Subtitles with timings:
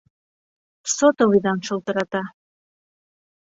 [0.95, 2.25] Сотовыйҙан шылтырата.